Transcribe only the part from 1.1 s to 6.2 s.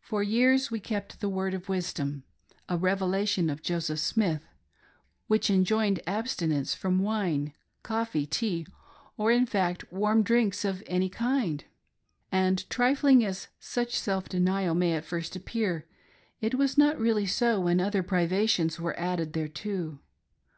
The Word of Wisdom "—■ a" Revelation of Joseph Smith," which enjoined